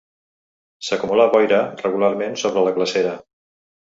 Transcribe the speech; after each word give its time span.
S'acumula 0.87 1.27
boira 1.35 1.59
regularment 1.83 2.35
sobre 2.45 2.65
la 2.69 2.75
glacera. 2.79 3.13